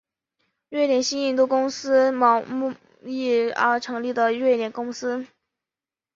[0.69, 2.43] 瑞典西印度公司贸
[3.03, 5.27] 易而成立的瑞典公司。